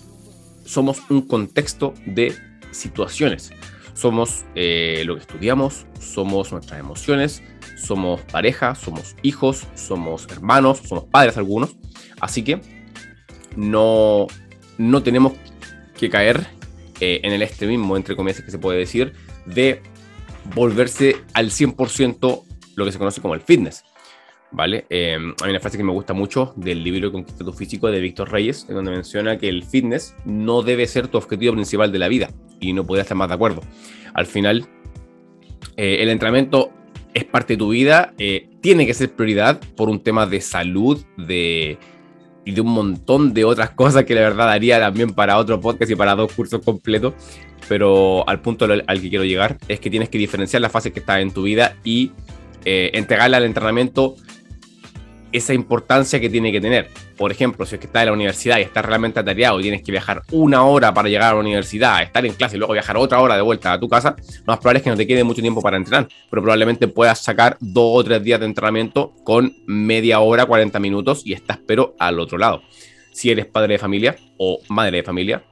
somos 0.66 1.02
un 1.10 1.22
contexto 1.22 1.94
de 2.06 2.34
situaciones. 2.72 3.52
Somos 3.94 4.46
eh, 4.56 5.04
lo 5.06 5.16
que 5.16 5.22
estudiamos, 5.22 5.86
somos 6.00 6.52
nuestras 6.52 6.80
emociones, 6.80 7.44
somos 7.78 8.22
pareja, 8.22 8.76
somos 8.76 9.16
hijos, 9.22 9.68
somos 9.76 10.28
hermanos, 10.30 10.80
somos 10.86 11.06
padres 11.06 11.38
algunos. 11.38 11.76
Así 12.20 12.44
que 12.44 12.62
no, 13.56 14.28
no 14.78 15.04
tenemos 15.04 15.34
que 15.98 16.10
caer 16.10 16.48
eh, 17.00 17.22
en 17.24 17.34
el 17.34 17.42
extremismo, 17.42 17.98
entre 17.98 18.16
comillas, 18.16 18.42
que 18.42 18.52
se 18.52 18.60
puede 18.60 18.80
decir, 18.80 19.14
de 19.46 19.82
volverse 20.56 21.18
al 21.34 21.50
100% 21.50 22.44
lo 22.76 22.86
que 22.86 22.92
se 22.92 22.98
conoce 22.98 23.22
como 23.22 23.34
el 23.34 23.42
fitness. 23.42 23.84
¿Vale? 24.54 24.86
Eh, 24.90 25.18
hay 25.42 25.50
una 25.50 25.60
frase 25.62 25.78
que 25.78 25.84
me 25.84 25.94
gusta 25.94 26.14
mucho 26.14 26.54
del 26.58 26.84
libro 26.84 27.12
Conquista 27.12 27.46
tu 27.46 27.54
físico 27.54 27.90
de 27.90 28.02
Víctor 28.02 28.32
Reyes, 28.32 28.66
en 28.68 28.76
donde 28.76 28.92
menciona 28.92 29.38
que 29.38 29.48
el 29.48 29.64
fitness 29.64 30.14
no 30.26 30.62
debe 30.62 30.88
ser 30.88 31.08
tu 31.08 31.18
objetivo 31.18 31.54
principal 31.54 31.92
de 31.92 32.00
la 32.00 32.10
vida 32.10 32.30
y 32.60 32.74
no 32.74 32.86
podría 32.86 33.04
estar 33.04 33.18
más 33.18 33.30
de 33.30 33.36
acuerdo. 33.36 33.62
Al 34.14 34.26
final, 34.26 34.68
eh, 35.78 35.98
el 36.02 36.10
entrenamiento 36.10 36.72
es 37.14 37.24
parte 37.24 37.54
de 37.54 37.58
tu 37.58 37.70
vida, 37.70 38.14
eh, 38.18 38.50
tiene 38.62 38.86
que 38.86 38.94
ser 38.94 39.12
prioridad 39.16 39.60
por 39.76 39.90
un 39.90 40.02
tema 40.02 40.26
de 40.26 40.42
salud, 40.42 41.02
de, 41.18 41.78
y 42.46 42.52
de 42.52 42.62
un 42.62 42.72
montón 42.72 43.34
de 43.34 43.46
otras 43.46 43.70
cosas 43.76 44.06
que 44.06 44.16
la 44.16 44.22
verdad 44.22 44.48
daría 44.48 44.80
también 44.80 45.12
para 45.14 45.38
otro 45.38 45.60
podcast 45.60 45.92
y 45.92 45.96
para 45.96 46.16
dos 46.16 46.32
cursos 46.34 46.62
completos. 46.64 47.14
Pero 47.68 48.28
al 48.28 48.42
punto 48.42 48.66
al, 48.66 49.02
que 49.02 49.10
quiero 49.10 49.24
llegar 49.24 49.58
es 49.68 49.80
que 49.80 49.90
tienes 49.90 50.10
que 50.10 50.18
diferenciar 50.18 50.62
las 50.62 50.72
fases 50.72 50.92
que 50.92 51.00
están 51.00 51.22
en 51.22 51.32
tu 51.32 51.44
vida 51.44 51.78
y 51.84 52.12
eh, 52.66 52.92
entregarle 52.94 53.38
al 53.38 53.46
entrenamiento 53.46 54.16
esa 55.32 55.54
importancia 55.54 56.20
que 56.20 56.30
tiene 56.30 56.52
que 56.52 56.62
tener. 56.62 56.90
Por 57.18 57.32
ejemplo, 57.32 57.66
si 57.66 57.76
es 57.76 57.82
que 57.82 57.88
estás 57.88 58.04
en 58.04 58.08
la 58.08 58.14
universidad 58.14 58.60
y 58.60 58.62
estás 58.62 58.86
realmente 58.86 59.20
atareado 59.20 59.60
y 59.60 59.64
tienes 59.64 59.82
que 59.82 59.92
viajar 59.92 60.24
una 60.32 60.64
hora 60.66 60.94
para 60.94 61.10
llegar 61.10 61.32
a 61.32 61.34
la 61.36 61.40
universidad, 61.40 62.02
estar 62.02 62.26
en 62.26 62.34
clase 62.34 62.56
y 62.56 62.60
luego 62.60 62.74
viajar 62.74 62.98
otra 62.98 63.20
hora 63.20 63.36
de 63.36 63.42
vuelta 63.42 63.74
a 63.74 63.80
tu 63.80 63.88
casa, 63.88 64.16
lo 64.18 64.46
más 64.46 64.58
probable 64.60 64.80
es 64.80 64.84
que 64.84 64.90
no 64.90 64.98
te 64.98 65.08
quede 65.08 65.24
mucho 65.24 65.42
tiempo 65.42 65.62
para 65.62 65.78
entrenar, 65.78 66.08
pero 66.30 66.42
probablemente 66.42 66.88
puedas 66.88 67.20
sacar 67.20 67.58
dos 67.60 68.00
o 68.00 68.04
tres 68.04 68.24
días 68.24 68.40
de 68.40 68.46
entrenamiento 68.46 69.14
con 69.24 69.54
media 69.68 70.20
hora, 70.20 70.46
40 70.46 70.80
minutos 70.80 71.22
y 71.26 71.34
estás 71.34 71.60
pero 71.66 71.96
al 72.00 72.20
otro 72.20 72.38
lado. 72.38 72.62
Si 73.12 73.30
eres 73.30 73.46
padre 73.46 73.74
de 73.74 73.80
familia 73.80 74.16
o 74.38 74.60
madre 74.70 74.98
de 74.98 75.04
familia, 75.04 75.44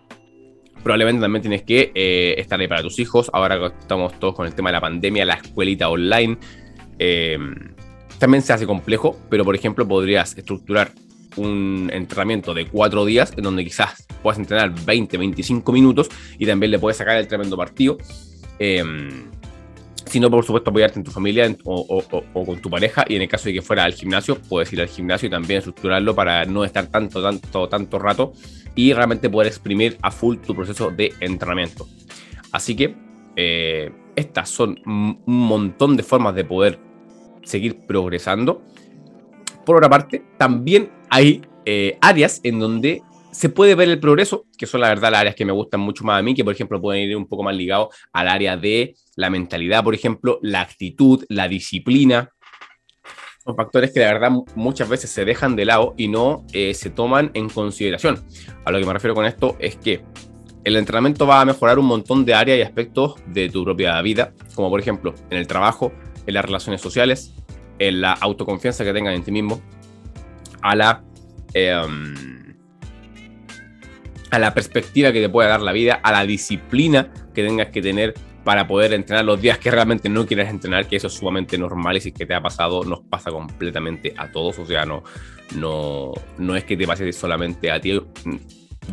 probablemente 0.83 1.21
también 1.21 1.41
tienes 1.41 1.63
que 1.63 1.91
eh, 1.93 2.35
estar 2.37 2.59
ahí 2.59 2.67
para 2.67 2.81
tus 2.81 2.99
hijos. 2.99 3.29
Ahora 3.33 3.59
que 3.59 3.65
estamos 3.79 4.17
todos 4.19 4.33
con 4.33 4.47
el 4.47 4.55
tema 4.55 4.69
de 4.69 4.73
la 4.73 4.81
pandemia, 4.81 5.25
la 5.25 5.35
escuelita 5.35 5.89
online. 5.89 6.37
Eh, 6.97 7.37
también 8.19 8.43
se 8.43 8.53
hace 8.53 8.65
complejo, 8.65 9.17
pero 9.29 9.43
por 9.43 9.55
ejemplo 9.55 9.87
podrías 9.87 10.37
estructurar 10.37 10.91
un 11.37 11.89
entrenamiento 11.93 12.53
de 12.53 12.67
cuatro 12.67 13.05
días 13.05 13.33
en 13.37 13.43
donde 13.43 13.63
quizás 13.63 14.05
puedas 14.21 14.37
entrenar 14.37 14.73
20, 14.85 15.17
25 15.17 15.71
minutos 15.71 16.09
y 16.37 16.45
también 16.45 16.71
le 16.71 16.79
puedes 16.79 16.97
sacar 16.97 17.17
el 17.17 17.27
tremendo 17.27 17.55
partido. 17.55 17.97
Eh, 18.59 18.83
si 20.09 20.19
no, 20.19 20.31
por 20.31 20.43
supuesto, 20.43 20.71
apoyarte 20.71 20.97
en 20.97 21.05
tu 21.05 21.11
familia 21.11 21.55
o, 21.65 22.03
con 22.33 22.59
tu 22.59 22.69
pareja. 22.69 23.05
Y 23.07 23.15
en 23.15 23.21
el 23.21 23.27
caso 23.27 23.45
de 23.45 23.53
que 23.53 23.61
fuera 23.61 23.83
al 23.83 23.93
gimnasio, 23.93 24.39
puedes 24.49 24.73
ir 24.73 24.81
al 24.81 24.87
gimnasio 24.87 25.27
y 25.27 25.29
también 25.29 25.59
estructurarlo 25.59 26.15
para 26.15 26.45
no 26.45 26.65
estar 26.65 26.87
tanto, 26.87 27.21
tanto, 27.21 27.69
tanto 27.69 27.99
rato 27.99 28.33
y 28.75 28.91
realmente 28.93 29.29
poder 29.29 29.47
exprimir 29.47 29.97
a 30.01 30.09
full 30.09 30.37
tu 30.37 30.55
proceso 30.55 30.89
de 30.89 31.13
entrenamiento. 31.19 31.87
Así 32.51 32.75
que 32.75 32.95
eh, 33.35 33.91
estas 34.15 34.49
son 34.49 34.79
un 34.85 35.19
montón 35.25 35.95
de 35.95 36.01
formas 36.01 36.33
de 36.33 36.43
poder 36.43 36.79
seguir 37.49 37.85
progresando. 37.85 38.61
Por 39.65 39.77
otra 39.77 39.89
parte, 39.89 40.23
también 40.37 40.91
hay 41.09 41.41
eh, 41.65 41.97
áreas 42.01 42.39
en 42.43 42.59
donde 42.59 43.01
se 43.31 43.49
puede 43.49 43.75
ver 43.75 43.89
el 43.89 43.99
progreso, 43.99 44.45
que 44.57 44.65
son 44.65 44.81
la 44.81 44.89
verdad 44.89 45.11
las 45.11 45.21
áreas 45.21 45.35
que 45.35 45.45
me 45.45 45.51
gustan 45.51 45.79
mucho 45.79 46.03
más 46.03 46.19
a 46.19 46.23
mí, 46.23 46.33
que 46.33 46.43
por 46.43 46.53
ejemplo 46.53 46.81
pueden 46.81 47.09
ir 47.09 47.15
un 47.15 47.27
poco 47.27 47.43
más 47.43 47.55
ligados 47.55 47.95
al 48.11 48.27
área 48.27 48.57
de 48.57 48.95
la 49.15 49.29
mentalidad, 49.29 49.83
por 49.83 49.93
ejemplo, 49.93 50.39
la 50.41 50.61
actitud, 50.61 51.23
la 51.29 51.47
disciplina. 51.47 52.31
Son 53.43 53.55
factores 53.55 53.91
que 53.91 53.99
la 53.99 54.13
verdad 54.13 54.31
muchas 54.55 54.89
veces 54.89 55.09
se 55.11 55.25
dejan 55.25 55.55
de 55.55 55.65
lado 55.65 55.93
y 55.97 56.07
no 56.07 56.45
eh, 56.53 56.73
se 56.73 56.89
toman 56.89 57.31
en 57.33 57.49
consideración. 57.49 58.23
A 58.65 58.71
lo 58.71 58.79
que 58.79 58.85
me 58.85 58.93
refiero 58.93 59.15
con 59.15 59.25
esto 59.25 59.55
es 59.59 59.75
que 59.75 60.03
el 60.63 60.75
entrenamiento 60.75 61.25
va 61.25 61.41
a 61.41 61.45
mejorar 61.45 61.79
un 61.79 61.85
montón 61.85 62.25
de 62.25 62.33
áreas 62.33 62.59
y 62.59 62.61
aspectos 62.61 63.15
de 63.27 63.49
tu 63.49 63.63
propia 63.63 64.01
vida, 64.01 64.33
como 64.55 64.69
por 64.69 64.79
ejemplo 64.79 65.13
en 65.29 65.37
el 65.37 65.47
trabajo, 65.47 65.91
en 66.27 66.33
las 66.33 66.45
relaciones 66.45 66.81
sociales, 66.81 67.33
en 67.79 68.01
la 68.01 68.13
autoconfianza 68.13 68.83
que 68.83 68.93
tengas 68.93 69.15
en 69.15 69.23
ti 69.23 69.31
mismo, 69.31 69.61
a 70.61 70.75
la, 70.75 71.03
em, 71.53 72.55
a 74.31 74.39
la 74.39 74.53
perspectiva 74.53 75.11
que 75.11 75.21
te 75.21 75.29
pueda 75.29 75.49
dar 75.49 75.61
la 75.61 75.71
vida, 75.71 75.99
a 76.03 76.11
la 76.11 76.25
disciplina 76.25 77.11
que 77.33 77.43
tengas 77.43 77.69
que 77.69 77.81
tener 77.81 78.13
para 78.43 78.67
poder 78.67 78.93
entrenar 78.93 79.25
los 79.25 79.41
días 79.41 79.57
que 79.57 79.69
realmente 79.69 80.09
no 80.09 80.25
quieres 80.25 80.49
entrenar, 80.49 80.87
que 80.87 80.95
eso 80.95 81.07
es 81.07 81.13
sumamente 81.13 81.57
normal 81.57 81.97
y 81.97 82.01
si 82.01 82.09
es 82.09 82.15
que 82.15 82.25
te 82.25 82.33
ha 82.33 82.41
pasado, 82.41 82.83
nos 82.83 83.01
pasa 83.01 83.31
completamente 83.31 84.13
a 84.17 84.31
todos, 84.31 84.59
o 84.59 84.65
sea, 84.65 84.85
no, 84.85 85.03
no, 85.55 86.13
no 86.37 86.55
es 86.55 86.63
que 86.63 86.77
te 86.77 86.87
pase 86.87 87.11
solamente 87.11 87.71
a 87.71 87.79
ti, 87.79 88.01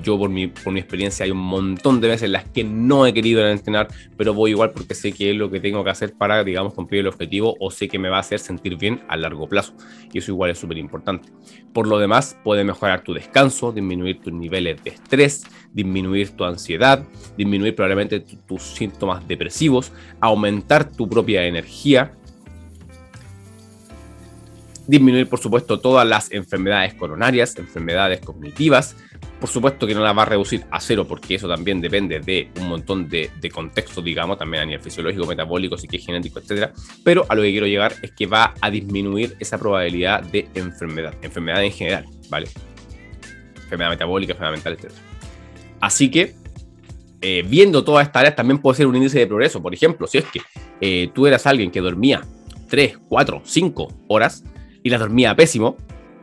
yo 0.03 0.19
por 0.19 0.31
mi, 0.31 0.47
por 0.49 0.73
mi 0.73 0.81
experiencia 0.81 1.25
hay 1.25 1.31
un 1.31 1.39
montón 1.39 2.01
de 2.01 2.09
veces 2.09 2.25
en 2.25 2.33
las 2.33 2.45
que 2.45 2.65
no 2.65 3.07
he 3.07 3.15
querido 3.15 3.47
entrenar, 3.49 3.89
pero 4.17 4.35
voy 4.35 4.51
igual 4.51 4.71
porque 4.71 4.95
sé 4.95 5.13
que 5.13 5.31
es 5.31 5.37
lo 5.37 5.51
que 5.51 5.61
tengo 5.61 5.83
que 5.85 5.91
hacer 5.91 6.15
para, 6.15 6.45
digamos, 6.45 6.75
cumplir 6.75 7.01
el 7.01 7.07
objetivo 7.09 7.57
o 7.61 7.71
sé 7.71 7.89
que 7.89 7.99
me 7.99 8.09
va 8.09 8.19
a 8.19 8.21
hacer 8.21 8.39
sentir 8.39 8.77
bien 8.77 9.01
a 9.09 9.17
largo 9.17 9.49
plazo. 9.49 9.75
Y 10.13 10.19
eso 10.19 10.33
igual 10.33 10.51
es 10.51 10.59
súper 10.59 10.79
importante. 10.79 11.29
Por 11.73 11.87
lo 11.87 11.99
demás, 11.99 12.39
puede 12.45 12.65
mejorar 12.65 13.03
tu 13.03 13.15
descanso, 13.15 13.73
disminuir 13.73 14.21
tus 14.21 14.33
niveles 14.33 14.83
de 14.83 14.91
estrés, 14.91 15.45
disminuir 15.73 16.31
tu 16.31 16.45
ansiedad, 16.45 17.05
disminuir 17.37 17.75
probablemente 17.75 18.21
tus 18.21 18.63
síntomas 18.63 19.27
depresivos, 19.27 19.93
aumentar 20.21 20.91
tu 20.91 21.09
propia 21.09 21.45
energía, 21.47 22.13
disminuir, 24.87 25.29
por 25.29 25.39
supuesto, 25.39 25.81
todas 25.81 26.07
las 26.07 26.31
enfermedades 26.33 26.95
coronarias, 26.95 27.57
enfermedades 27.57 28.21
cognitivas, 28.21 28.97
por 29.41 29.49
supuesto 29.49 29.87
que 29.87 29.95
no 29.95 30.03
la 30.03 30.13
va 30.13 30.23
a 30.23 30.27
reducir 30.27 30.65
a 30.71 30.81
cero, 30.81 31.07
porque 31.07 31.35
eso 31.35 31.49
también 31.49 31.81
depende 31.81 32.21
de 32.21 32.51
un 32.61 32.69
montón 32.69 33.09
de, 33.09 33.31
de 33.41 33.51
contextos, 33.51 34.03
digamos, 34.03 34.39
también 34.39 34.63
a 34.63 34.67
nivel 34.67 34.81
fisiológico, 34.81 35.27
metabólico, 35.27 35.77
genético, 35.77 36.39
etcétera. 36.39 36.73
Pero 37.05 37.27
a 37.29 37.35
lo 37.35 37.43
que 37.43 37.51
quiero 37.51 37.67
llegar 37.67 37.95
es 38.03 38.13
que 38.13 38.27
va 38.27 38.55
a 38.61 38.71
disminuir 38.71 39.37
esa 39.39 39.59
probabilidad 39.59 40.23
de 40.23 40.49
enfermedad, 40.55 41.15
enfermedad 41.23 41.65
en 41.65 41.73
general, 41.73 42.07
¿vale? 42.31 42.49
Enfermedad 43.57 43.91
metabólica, 43.91 44.33
enfermedad 44.33 44.57
mental, 44.57 44.73
etcétera. 44.75 45.01
Así 45.81 46.11
que, 46.11 46.35
eh, 47.21 47.45
viendo 47.47 47.85
todas 47.85 48.07
estas 48.07 48.21
áreas, 48.21 48.37
también 48.37 48.59
puede 48.59 48.77
ser 48.77 48.87
un 48.87 48.97
índice 48.97 49.19
de 49.19 49.27
progreso. 49.27 49.63
Por 49.63 49.75
ejemplo, 49.75 50.07
si 50.07 50.19
es 50.19 50.25
que 50.25 50.41
eh, 50.81 51.11
tú 51.15 51.27
eras 51.27 51.47
alguien 51.47 51.71
que 51.71 51.81
dormía 51.81 52.23
3, 52.69 52.99
4, 53.09 53.43
5 53.45 53.89
horas 54.09 54.45
y 54.87 54.89
la 54.89 54.99
dormía 54.99 55.35
pésimo, 55.35 55.77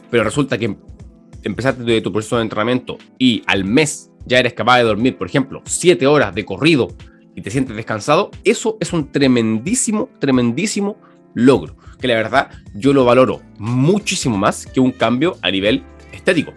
pero 0.09 0.23
resulta 0.23 0.57
que 0.57 0.77
empezaste 1.43 1.99
tu 1.99 2.13
proceso 2.13 2.37
de 2.37 2.43
entrenamiento 2.43 2.97
y 3.19 3.43
al 3.45 3.65
mes 3.65 4.09
ya 4.25 4.39
eres 4.39 4.53
capaz 4.53 4.77
de 4.77 4.83
dormir, 4.83 5.17
por 5.17 5.27
ejemplo, 5.27 5.61
7 5.65 6.07
horas 6.07 6.33
de 6.33 6.45
corrido 6.45 6.87
y 7.35 7.41
te 7.41 7.51
sientes 7.51 7.75
descansado, 7.75 8.31
eso 8.45 8.77
es 8.79 8.93
un 8.93 9.11
tremendísimo, 9.11 10.09
tremendísimo 10.17 10.95
logro. 11.33 11.75
Que 11.99 12.07
la 12.07 12.15
verdad 12.15 12.51
yo 12.73 12.93
lo 12.93 13.03
valoro 13.03 13.41
muchísimo 13.57 14.37
más 14.37 14.65
que 14.65 14.79
un 14.79 14.93
cambio 14.93 15.35
a 15.41 15.51
nivel 15.51 15.83
estético. 16.13 16.53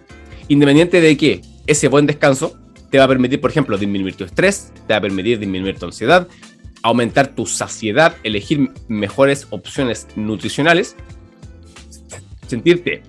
Independiente 0.46 1.00
de 1.00 1.16
que 1.16 1.40
ese 1.66 1.88
buen 1.88 2.06
descanso 2.06 2.56
te 2.88 2.98
va 2.98 3.04
a 3.04 3.08
permitir, 3.08 3.40
por 3.40 3.50
ejemplo, 3.50 3.76
disminuir 3.76 4.14
tu 4.14 4.22
estrés, 4.22 4.72
te 4.86 4.94
va 4.94 4.98
a 4.98 5.00
permitir 5.00 5.40
disminuir 5.40 5.76
tu 5.76 5.86
ansiedad, 5.86 6.28
aumentar 6.84 7.34
tu 7.34 7.46
saciedad, 7.46 8.14
elegir 8.22 8.70
mejores 8.86 9.48
opciones 9.50 10.06
nutricionales, 10.14 10.94
sentirte 12.46 13.02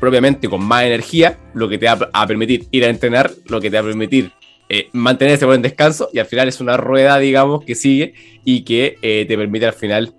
propiamente 0.00 0.48
con 0.48 0.62
más 0.62 0.84
energía, 0.84 1.38
lo 1.54 1.68
que 1.68 1.78
te 1.78 1.86
va 1.86 2.10
a 2.12 2.26
permitir 2.26 2.66
ir 2.70 2.84
a 2.84 2.88
entrenar, 2.88 3.30
lo 3.46 3.60
que 3.60 3.70
te 3.70 3.76
va 3.76 3.80
a 3.80 3.86
permitir 3.86 4.32
eh, 4.68 4.88
mantener 4.92 5.34
ese 5.34 5.46
buen 5.46 5.62
descanso 5.62 6.08
y 6.12 6.18
al 6.18 6.26
final 6.26 6.48
es 6.48 6.60
una 6.60 6.76
rueda, 6.76 7.18
digamos, 7.18 7.64
que 7.64 7.74
sigue 7.74 8.14
y 8.44 8.64
que 8.64 8.96
eh, 9.02 9.24
te 9.28 9.36
permite 9.36 9.66
al 9.66 9.74
final 9.74 10.14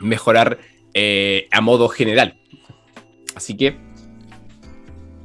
mejorar 0.00 0.58
eh, 0.94 1.48
a 1.50 1.60
modo 1.60 1.88
general. 1.88 2.38
Así 3.34 3.56
que 3.56 3.76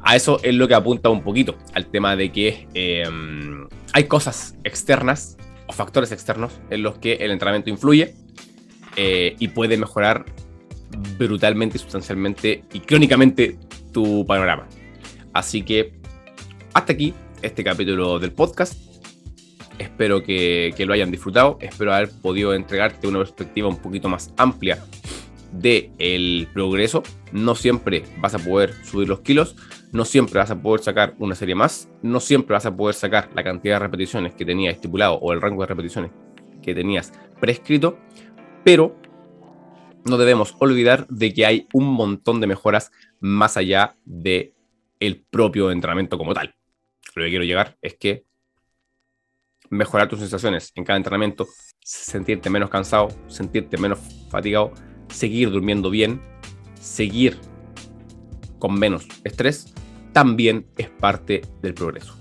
a 0.01 0.15
eso 0.15 0.39
es 0.43 0.53
lo 0.55 0.67
que 0.67 0.74
apunta 0.74 1.10
un 1.10 1.24
poquito, 1.24 1.57
al 1.74 1.86
tema 1.86 2.15
de 2.15 2.31
que 2.31 2.67
em, 2.74 3.67
hay 3.93 4.03
cosas 4.05 4.57
externas 4.63 5.38
o 5.67 5.74
factores 5.74 6.12
externos 6.12 6.51
en 6.71 6.81
los 6.81 6.98
que 6.98 7.13
el 7.13 7.31
entrenamiento 7.31 7.69
influye 7.69 8.15
y 8.98 9.48
puede 9.48 9.77
mejorar 9.77 10.25
brutalmente, 11.17 11.77
sustancialmente 11.77 12.63
y 12.74 12.79
crónicamente 12.79 13.58
tu 13.91 14.25
panorama. 14.25 14.67
Así 15.34 15.63
que 15.63 15.93
hasta 16.74 16.93
aquí 16.93 17.13
este 17.41 17.63
capítulo 17.63 18.20
del 18.20 18.31
podcast. 18.31 18.79
Espero 19.77 20.24
que, 20.24 20.74
lo 20.77 20.93
hayan 20.93 21.12
disfrutado. 21.12 21.58
Espero 21.60 21.93
haber 21.93 22.12
podido 22.22 22.53
entregarte 22.53 23.08
una 23.08 23.20
perspectiva 23.20 23.67
un 23.67 23.77
poquito 23.77 24.10
más 24.10 24.34
amplia 24.38 24.84
del 25.51 25.91
el 25.98 26.48
progreso. 26.53 27.03
No 27.31 27.55
siempre 27.55 28.03
vas 28.17 28.36
a 28.36 28.39
poder 28.39 28.74
subir 28.86 29.10
los 29.10 29.22
kilos, 29.22 29.55
no 29.91 30.05
siempre 30.05 30.39
vas 30.39 30.51
a 30.51 30.62
poder 30.62 30.81
sacar 30.81 31.15
una 31.17 31.36
serie 31.36 31.55
más, 31.55 31.89
no 32.01 32.20
siempre 32.20 32.53
vas 32.53 32.65
a 32.65 32.75
poder 32.75 32.96
sacar 32.96 33.29
la 33.34 33.43
cantidad 33.43 33.75
de 33.75 33.79
repeticiones 33.79 34.34
que 34.34 34.46
tenías 34.46 34.75
estipulado 34.75 35.15
o 35.15 35.34
el 35.34 35.41
rango 35.41 35.63
de 35.63 35.67
repeticiones 35.67 36.12
que 36.62 36.75
tenías 36.75 37.12
prescrito, 37.39 37.98
pero 38.63 38.96
no 40.05 40.17
debemos 40.17 40.55
olvidar 40.60 41.08
de 41.08 41.34
que 41.34 41.46
hay 41.46 41.67
un 41.74 41.86
montón 41.86 42.41
de 42.41 42.48
mejoras 42.48 42.91
más 43.20 43.58
allá 43.58 43.96
de 44.05 44.53
el 45.00 45.24
propio 45.29 45.72
entrenamiento 45.72 46.17
como 46.17 46.34
tal. 46.34 46.55
Lo 47.15 47.24
que 47.24 47.29
quiero 47.29 47.43
llegar 47.43 47.77
es 47.81 47.96
que 47.96 48.25
mejorar 49.70 50.10
tus 50.10 50.20
sensaciones 50.20 50.72
en 50.75 50.84
cada 50.84 50.98
entrenamiento, 50.98 51.48
sentirte 51.79 52.50
menos 52.50 52.70
cansado, 52.70 53.10
sentirte 53.27 53.77
menos 53.77 54.00
fatigado, 54.29 54.74
seguir 55.10 55.50
durmiendo 55.50 55.89
bien, 55.89 56.22
seguir 56.79 57.38
con 58.60 58.77
menos 58.77 59.08
estrés, 59.24 59.74
también 60.13 60.67
es 60.77 60.89
parte 60.89 61.41
del 61.62 61.74
progreso. 61.74 62.15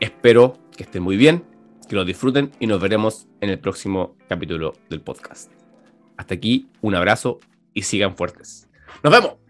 Espero 0.00 0.58
que 0.76 0.82
estén 0.84 1.02
muy 1.02 1.16
bien 1.16 1.44
que 1.86 1.96
lo 1.96 2.04
disfruten 2.04 2.52
y 2.60 2.66
nos 2.66 2.80
veremos 2.80 3.26
en 3.40 3.50
el 3.50 3.58
próximo 3.58 4.16
capítulo 4.28 4.74
del 4.88 5.00
podcast. 5.00 5.50
Hasta 6.16 6.34
aquí, 6.34 6.68
un 6.80 6.94
abrazo 6.94 7.40
y 7.72 7.82
sigan 7.82 8.16
fuertes. 8.16 8.68
¡Nos 9.02 9.12
vemos! 9.12 9.43